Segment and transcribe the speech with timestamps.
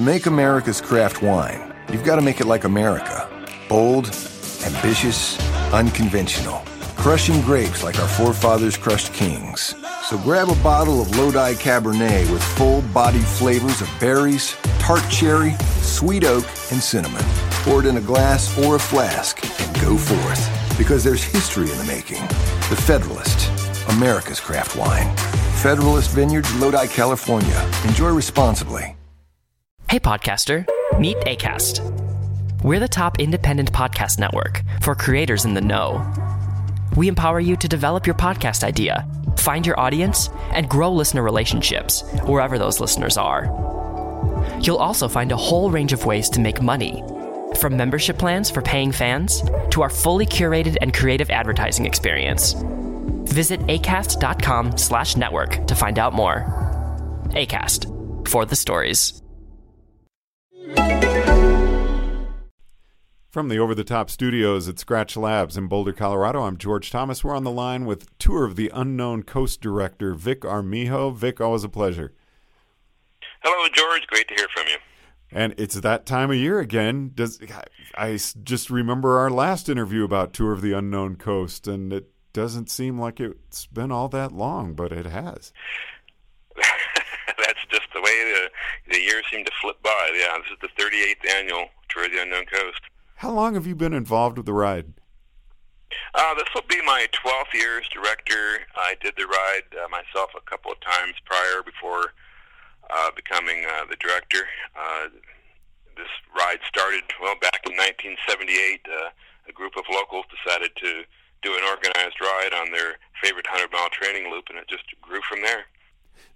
[0.00, 3.28] To make America's craft wine, you've got to make it like America
[3.68, 4.06] bold,
[4.64, 5.38] ambitious,
[5.74, 6.62] unconventional,
[6.96, 9.74] crushing grapes like our forefathers crushed kings.
[10.04, 15.52] So grab a bottle of Lodi Cabernet with full bodied flavors of berries, tart cherry,
[15.82, 17.22] sweet oak, and cinnamon.
[17.64, 20.78] Pour it in a glass or a flask and go forth.
[20.78, 22.22] Because there's history in the making.
[22.70, 23.50] The Federalist,
[23.90, 25.14] America's craft wine.
[25.60, 27.70] Federalist Vineyards, Lodi, California.
[27.84, 28.96] Enjoy responsibly.
[29.90, 30.64] Hey, podcaster,
[31.00, 32.62] meet ACAST.
[32.62, 36.08] We're the top independent podcast network for creators in the know.
[36.94, 39.04] We empower you to develop your podcast idea,
[39.36, 43.46] find your audience, and grow listener relationships wherever those listeners are.
[44.60, 47.02] You'll also find a whole range of ways to make money,
[47.58, 52.52] from membership plans for paying fans to our fully curated and creative advertising experience.
[53.24, 56.44] Visit acast.com slash network to find out more.
[57.30, 59.19] ACAST, for the stories.
[63.30, 67.22] From the over the top studios at Skratch Labs in Boulder, Colorado, I'm George Thomas.
[67.22, 71.10] We're on the line with Tour of the Unknown Coast director Vic Armijo.
[71.10, 72.12] Vic, always a pleasure.
[73.44, 74.04] Hello, George.
[74.08, 74.78] Great to hear from you.
[75.30, 77.12] And it's that time of year again.
[77.14, 77.40] Does
[77.94, 82.68] I just remember our last interview about Tour of the Unknown Coast, and it doesn't
[82.68, 85.52] seem like it's been all that long, but it has.
[86.56, 88.50] That's just the way the
[88.92, 90.10] the years seem to flip by.
[90.18, 92.89] Yeah, this is the 38th annual Tour of the Unknown Coast.
[93.20, 94.94] How long have you been involved with the ride?
[96.14, 98.64] Uh, this will be my 12th year as director.
[98.74, 102.14] I did the ride uh, myself a couple of times prior before
[102.88, 104.48] uh, becoming uh, the director.
[104.74, 105.12] Uh,
[105.98, 108.88] this ride started, well, back in 1978.
[108.88, 109.10] Uh,
[109.50, 111.04] a group of locals decided to
[111.42, 115.20] do an organized ride on their favorite 100 mile training loop, and it just grew
[115.28, 115.66] from there.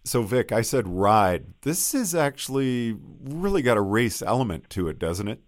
[0.05, 1.47] So, Vic, I said ride.
[1.63, 5.41] This is actually really got a race element to it, doesn't it?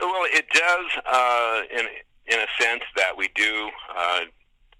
[0.00, 1.86] Well, it does uh, in
[2.26, 4.20] in a sense that we do uh,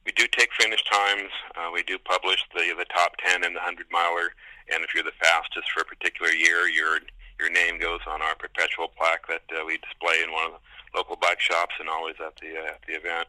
[0.05, 1.31] we do take finish times.
[1.57, 4.33] Uh, we do publish the the top ten and the hundred miler,
[4.73, 7.01] and if you're the fastest for a particular year, your
[7.39, 10.99] your name goes on our perpetual plaque that uh, we display in one of the
[10.99, 13.29] local bike shops and always at the uh, at the event.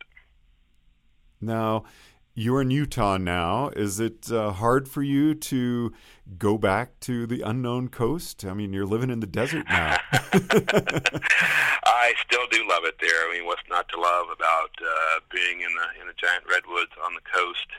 [1.41, 1.85] Now,
[2.33, 3.69] you're in Utah now.
[3.75, 5.93] Is it uh, hard for you to
[6.37, 8.45] go back to the unknown coast?
[8.45, 9.97] I mean, you're living in the desert now.
[12.09, 13.29] I still do love it there.
[13.29, 16.89] I mean, what's not to love about uh, being in the in the giant redwoods
[17.05, 17.69] on the coast?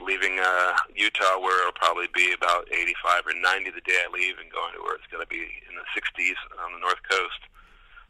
[0.00, 4.34] Leaving uh, Utah, where it'll probably be about 85 or 90 the day I leave,
[4.42, 7.40] and going to where it's going to be in the 60s on the north coast.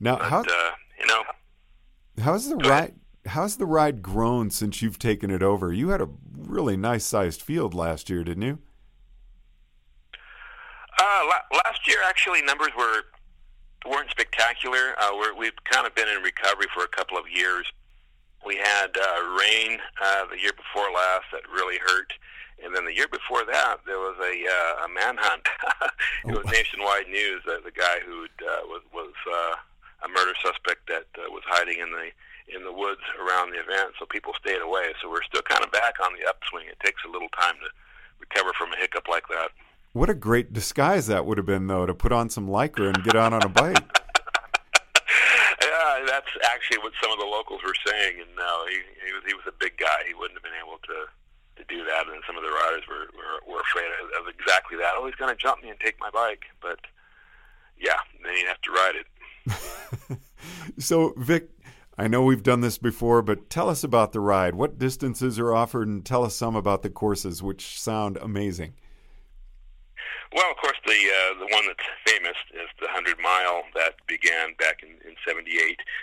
[0.00, 1.22] Now, but, how uh, you know,
[2.20, 2.94] how's the ride?
[3.26, 5.72] How's the ride grown since you've taken it over?
[5.72, 8.58] You had a really nice sized field last year, didn't you?
[10.98, 13.02] Uh, la- last year, actually, numbers were
[13.86, 14.94] weren't spectacular.
[14.98, 17.66] Uh, we're, we've kind of been in recovery for a couple of years.
[18.44, 22.12] We had uh, rain uh, the year before last that really hurt,
[22.62, 25.48] and then the year before that there was a uh, a manhunt.
[26.28, 29.56] it was nationwide news that the guy who uh, was was uh,
[30.04, 32.12] a murder suspect that uh, was hiding in the
[32.52, 34.92] in the woods around the event, so people stayed away.
[35.00, 36.68] So we're still kind of back on the upswing.
[36.68, 37.68] It takes a little time to
[38.20, 39.48] recover from a hiccup like that.
[39.94, 43.04] What a great disguise that would have been, though, to put on some lycra and
[43.04, 43.78] get out on a bike.
[45.62, 48.18] yeah, that's actually what some of the locals were saying.
[48.18, 50.02] And no, he, he was he was a big guy.
[50.08, 51.06] He wouldn't have been able to
[51.62, 52.08] to do that.
[52.10, 54.94] And some of the riders were were, were afraid of, of exactly that.
[54.96, 56.42] Oh, he's going to jump me and take my bike.
[56.60, 56.80] But
[57.78, 60.18] yeah, then you have to ride it.
[60.82, 61.50] so, Vic,
[61.96, 64.56] I know we've done this before, but tell us about the ride.
[64.56, 68.74] What distances are offered, and tell us some about the courses, which sound amazing.
[70.34, 74.58] Well, of course, the uh, the one that's famous is the hundred mile that began
[74.58, 75.46] back in, in '78.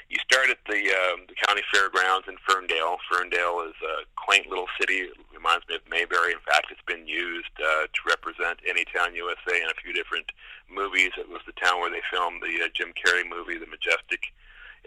[0.08, 2.96] You start at the uh, the county fairgrounds in Ferndale.
[3.12, 5.12] Ferndale is a quaint little city.
[5.12, 6.32] It reminds me of Mayberry.
[6.32, 10.32] In fact, it's been used uh, to represent Anytown, USA, in a few different
[10.72, 11.12] movies.
[11.20, 14.32] It was the town where they filmed the uh, Jim Carrey movie, The Majestic.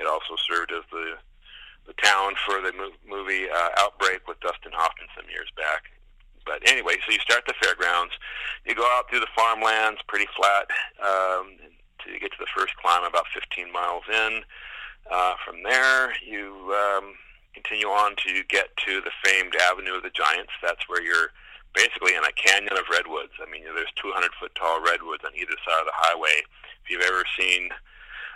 [0.00, 1.20] It also served as the
[1.84, 2.72] the town for the
[3.04, 5.92] movie uh, Outbreak with Dustin Hoffman some years back.
[6.44, 8.12] But anyway, so you start the fairgrounds,
[8.66, 10.66] you go out through the farmlands, pretty flat,
[11.04, 11.52] um,
[12.06, 14.40] you get to the first climb, about 15 miles in.
[15.10, 17.14] Uh, from there, you um,
[17.52, 20.52] continue on to get to the famed Avenue of the Giants.
[20.62, 21.28] That's where you're
[21.74, 23.32] basically in a canyon of redwoods.
[23.40, 26.44] I mean, there's 200 foot tall redwoods on either side of the highway.
[26.84, 27.68] If you've ever seen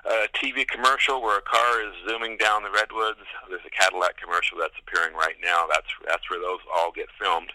[0.04, 4.58] a TV commercial where a car is zooming down the redwoods, there's a Cadillac commercial
[4.58, 5.66] that's appearing right now.
[5.70, 7.52] That's that's where those all get filmed.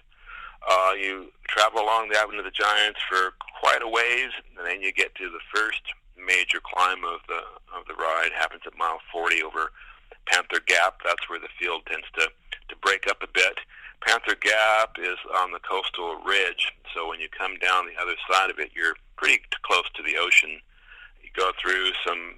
[1.00, 4.92] You travel along the Avenue of the Giants for quite a ways, and then you
[4.92, 5.82] get to the first
[6.18, 7.42] major climb of the
[7.76, 8.32] of the ride.
[8.36, 9.72] Happens at mile 40 over
[10.26, 11.00] Panther Gap.
[11.04, 12.30] That's where the field tends to
[12.70, 13.60] to break up a bit.
[14.06, 18.50] Panther Gap is on the coastal ridge, so when you come down the other side
[18.50, 20.60] of it, you're pretty close to the ocean.
[21.24, 22.36] You go through some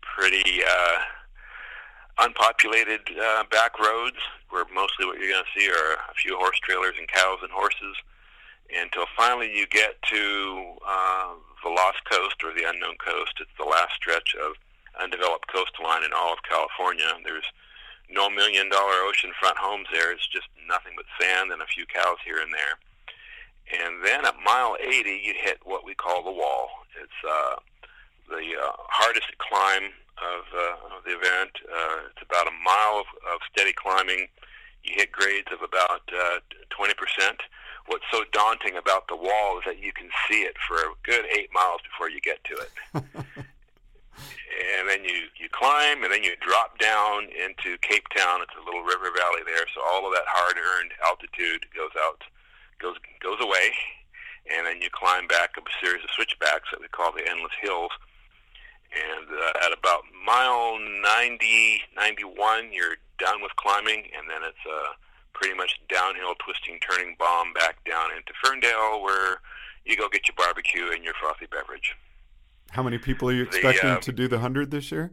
[0.00, 0.98] pretty uh,
[2.20, 4.18] unpopulated uh, back roads
[4.50, 7.50] where mostly what you're going to see are a few horse trailers and cows and
[7.52, 7.96] horses
[8.74, 11.32] until finally you get to uh,
[11.64, 13.34] the Lost Coast or the Unknown Coast.
[13.40, 14.54] It's the last stretch of
[15.00, 17.06] undeveloped coastline in all of California.
[17.24, 17.46] There's
[18.10, 20.12] no million dollar oceanfront homes there.
[20.12, 22.76] It's just nothing but sand and a few cows here and there.
[23.68, 26.68] And then at mile 80, you hit what we call the wall.
[27.00, 27.56] It's uh,
[28.28, 29.92] the uh, hardest climb
[30.22, 31.52] of, uh, of the event.
[31.64, 34.28] Uh, it's about a mile of, of steady climbing.
[34.82, 36.94] You hit grades of about uh, 20%.
[37.86, 41.24] What's so daunting about the wall is that you can see it for a good
[41.32, 42.72] eight miles before you get to it.
[44.58, 48.42] and then you, you climb, and then you drop down into Capetown.
[48.44, 52.22] It's a little river valley there, so all of that hard-earned altitude goes out,
[52.78, 53.72] goes goes away,
[54.52, 57.56] and then you climb back up a series of switchbacks that we call the Endless
[57.60, 57.92] Hills
[58.92, 64.96] and uh, at about mile 90, 91, you're done with climbing, and then it's a
[65.34, 69.40] pretty much downhill, twisting, turning bomb back down into Ferndale, where
[69.84, 71.94] you go get your barbecue and your frothy beverage.
[72.70, 75.12] How many people are you expecting the, uh, to do the hundred this year?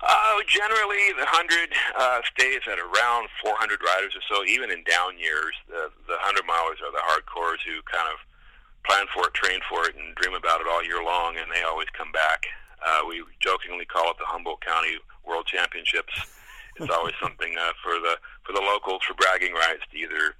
[0.00, 4.44] Uh, generally, the hundred uh, stays at around 400 riders or so.
[4.46, 8.22] Even in down years, the the hundred milers are the hardcores who kind of
[8.86, 11.62] plan for it, train for it, and dream about it all year long, and they
[11.62, 12.46] always come back.
[12.84, 16.14] Uh, we jokingly call it the Humboldt County World Championships.
[16.76, 20.34] It's always something uh, for the for the locals for bragging rights to either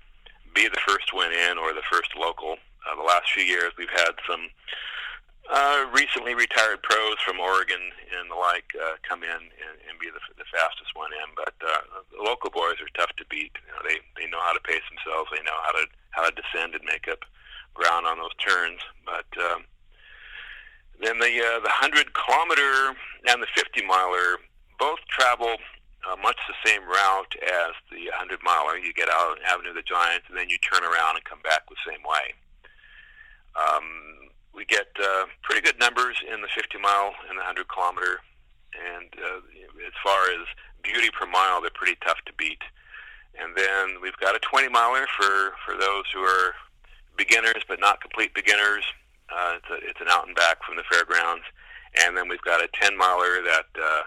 [0.55, 2.56] be the first win in or the first local.
[2.87, 4.49] Uh, the last few years, we've had some
[5.50, 7.81] uh, recently retired pros from Oregon
[8.17, 11.29] and the like uh, come in and, and be the, the fastest one in.
[11.37, 13.52] But uh, the local boys are tough to beat.
[13.64, 15.29] You know, they they know how to pace themselves.
[15.32, 17.25] They know how to how to descend and make up
[17.78, 18.82] ground on those turns.
[19.06, 19.64] But um,
[21.00, 22.98] then the uh, the hundred kilometer
[23.30, 24.42] and the fifty miler
[24.78, 25.56] both travel
[26.06, 28.76] uh, much the same route as the hundred miler.
[28.78, 31.40] You get out on Avenue of the Giants, and then you turn around and come
[31.42, 32.34] back the same way.
[33.58, 38.19] Um, we get uh, pretty good numbers in the 50 mile and the 100 kilometer,
[38.75, 39.42] and uh,
[39.86, 40.46] as far as
[40.82, 42.62] beauty per mile, they're pretty tough to beat.
[43.38, 46.54] And then we've got a 20 miler for for those who are
[47.18, 48.84] beginners but not complete beginners.
[49.28, 51.44] Uh, it's, a, it's an out and back from the fairgrounds,
[52.00, 54.02] and then we've got a 10 miler that uh,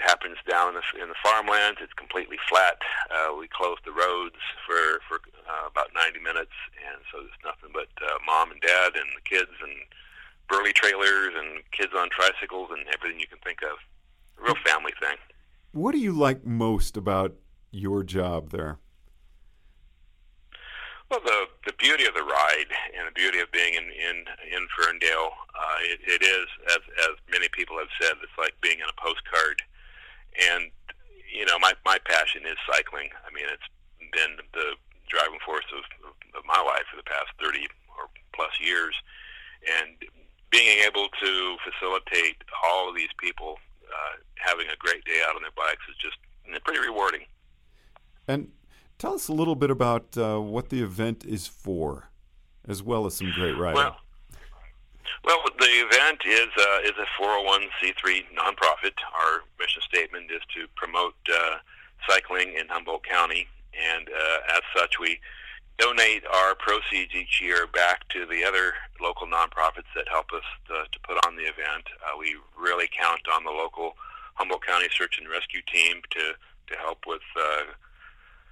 [0.00, 1.78] happens down in the, in the farmlands.
[1.82, 2.80] It's completely flat.
[3.12, 7.70] Uh, we close the roads for for uh, about 90 minutes, and so there's nothing
[7.74, 9.72] but uh, mom and dad and the kids and
[10.48, 13.76] Burley trailers and kids on tricycles and everything you can think of.
[14.40, 15.16] A real family thing.
[15.72, 17.34] What do you like most about
[17.70, 18.78] your job there?
[21.10, 24.16] Well, the the beauty of the ride and the beauty of being in in,
[24.54, 26.78] in Ferndale, uh, it, it is as
[27.10, 29.58] as many people have said, it's like being in a postcard.
[30.38, 30.70] And
[31.26, 33.10] you know, my my passion is cycling.
[33.26, 33.66] I mean, it's
[34.14, 34.78] been the
[35.10, 35.82] driving force of,
[36.38, 37.66] of, my life for the past thirty
[37.98, 38.94] or plus years,
[39.66, 39.98] and
[40.54, 42.38] being able to facilitate
[42.70, 43.58] all of these people
[43.90, 46.18] uh, having a great day out on their bikes is just
[46.62, 47.26] pretty rewarding.
[48.28, 48.52] And
[49.00, 52.10] Tell us a little bit about uh, what the event is for,
[52.68, 53.76] as well as some great riding.
[53.76, 53.96] Well,
[55.24, 58.94] well, the event is uh, is a 401c3 nonprofit.
[59.14, 61.56] Our mission statement is to promote uh,
[62.08, 65.20] cycling in Humboldt County, and uh, as such, we
[65.78, 70.84] donate our proceeds each year back to the other local nonprofits that help us to,
[70.92, 71.88] to put on the event.
[72.04, 73.94] Uh, we really count on the local
[74.34, 76.34] Humboldt County Search and Rescue team to
[76.70, 77.72] to help with uh,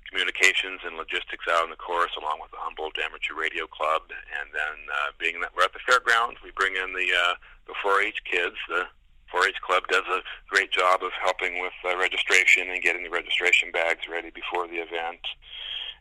[0.09, 4.09] communications and logistics out in the course, along with the Humboldt Amateur Radio Club.
[4.09, 7.35] And then, uh, being that we're at the fairgrounds, we bring in the uh,
[7.69, 8.57] the 4-H kids.
[8.69, 8.89] The
[9.29, 13.71] 4-H club does a great job of helping with uh, registration and getting the registration
[13.71, 15.21] bags ready before the event.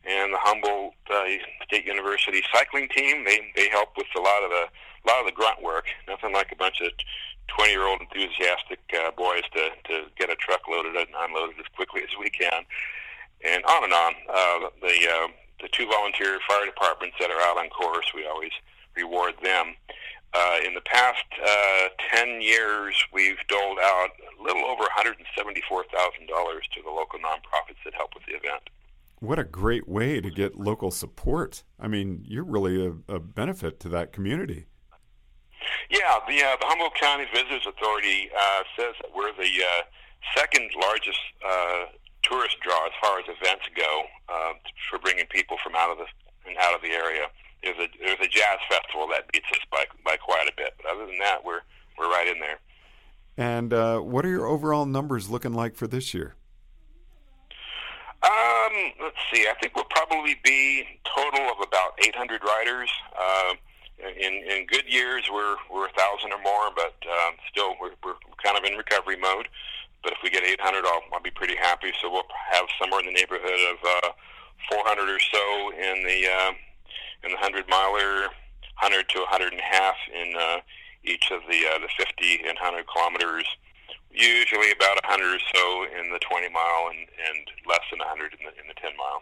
[0.08, 1.28] And the Humboldt uh,
[1.68, 5.26] State University cycling team they they help with a lot of the a lot of
[5.28, 5.92] the grunt work.
[6.08, 6.92] Nothing like a bunch of
[7.48, 11.68] 20 year old enthusiastic uh, boys to, to get a truck loaded and unloaded as
[11.76, 12.64] quickly as we can
[13.46, 14.14] and on and on.
[14.30, 15.28] Uh, the uh,
[15.62, 18.52] the two volunteer fire departments that are out on course, we always
[18.96, 19.76] reward them.
[20.34, 26.84] Uh, in the past uh, 10 years, we've doled out a little over $174,000 to
[26.84, 28.70] the local nonprofits that help with the event.
[29.20, 31.64] what a great way to get local support.
[31.80, 34.68] I mean, you're really a, a benefit to that community.
[35.90, 39.82] Yeah, the, uh, the Humboldt County Visitors Authority uh, says that we're the uh,
[40.36, 41.86] second largest uh,
[42.30, 44.54] tourist draw as far as events go uh,
[44.90, 46.06] for bringing people from out of the
[46.48, 47.28] and out of the area.
[47.64, 50.92] There's a there's a jazz festival that beats us by by quite a bit, but
[50.92, 51.62] other than that, we're
[51.98, 52.60] we're right in there.
[53.38, 56.36] And uh, what are your overall numbers looking like for this year?
[58.24, 59.46] Um, let's see.
[59.48, 62.90] I think we'll probably be total of about 800 riders.
[63.18, 63.54] Uh,
[64.00, 68.18] in in good years, we're we're a thousand or more, but um, still we're we're
[68.44, 69.48] kind of in recovery mode.
[70.08, 71.92] But if we get 800, I'll, I'll be pretty happy.
[72.02, 74.12] So we'll have somewhere in the neighborhood of uh,
[74.72, 75.44] 400 or so
[75.76, 76.52] in the uh,
[77.28, 78.32] in the 100 miler,
[78.80, 80.60] 100 to 100 and a half in uh,
[81.04, 83.44] each of the uh, the 50 and 100 kilometers.
[84.10, 88.48] Usually about 100 or so in the 20 mile and, and less than 100 in
[88.48, 89.22] the in the 10 mile.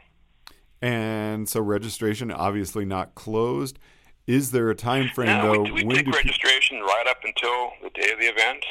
[0.84, 3.80] And so registration obviously not closed.
[4.28, 5.62] Is there a time frame no, though?
[5.64, 8.64] We, we when take do pe- registration right up until the day of the event.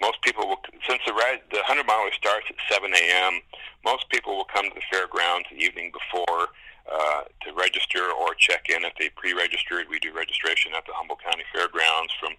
[0.00, 3.40] Most people will, since the ride, the hundred miler starts at 7 a.m.
[3.84, 6.48] Most people will come to the fairgrounds the evening before
[6.86, 8.84] uh, to register or check in.
[8.84, 12.34] If they pre-registered, we do registration at the Humboldt County Fairgrounds from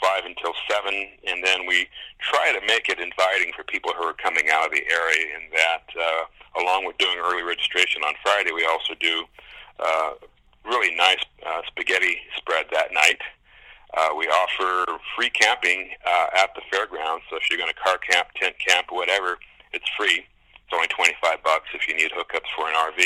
[0.00, 1.86] five until seven, and then we
[2.18, 5.36] try to make it inviting for people who are coming out of the area.
[5.38, 9.24] In that, uh, along with doing early registration on Friday, we also do
[9.78, 10.12] uh,
[10.64, 13.20] really nice uh, spaghetti spread that night.
[13.94, 17.24] Uh, we offer free camping uh, at the fairgrounds.
[17.28, 19.36] So if you're going to car camp, tent camp, whatever,
[19.72, 20.24] it's free.
[20.54, 23.04] It's only 25 bucks if you need hookups for an RV.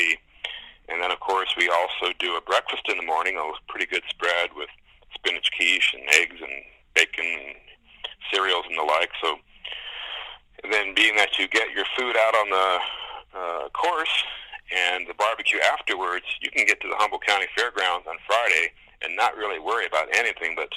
[0.87, 4.03] And then, of course, we also do a breakfast in the morning, a pretty good
[4.09, 4.69] spread with
[5.13, 6.63] spinach quiche and eggs and
[6.95, 7.55] bacon and
[8.31, 9.11] cereals and the like.
[9.21, 9.35] So,
[10.63, 12.69] and then being that you get your food out on the
[13.35, 14.23] uh, course
[14.71, 19.15] and the barbecue afterwards, you can get to the Humboldt County Fairgrounds on Friday and
[19.15, 20.69] not really worry about anything but